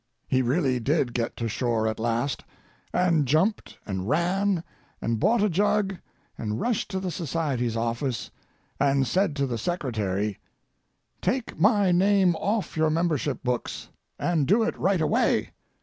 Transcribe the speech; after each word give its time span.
He 0.27 0.41
really 0.41 0.79
did 0.79 1.13
get 1.13 1.37
to 1.37 1.47
shore 1.47 1.87
at 1.87 1.99
last, 1.99 2.43
and 2.91 3.27
jumped 3.27 3.77
and 3.85 4.09
ran 4.09 4.63
and 4.99 5.19
bought 5.19 5.43
a 5.43 5.47
jug 5.47 5.95
and 6.39 6.59
rushed 6.59 6.89
to 6.89 6.99
the 6.99 7.11
society's 7.11 7.77
office, 7.77 8.31
and 8.79 9.05
said 9.05 9.35
to 9.35 9.45
the 9.45 9.59
secretary: 9.59 10.39
"'Take 11.21 11.59
my 11.59 11.91
name 11.91 12.35
off 12.37 12.75
your 12.75 12.89
membership 12.89 13.43
books, 13.43 13.89
and 14.17 14.47
do 14.47 14.63
it 14.63 14.75
right 14.75 15.01
away! 15.01 15.51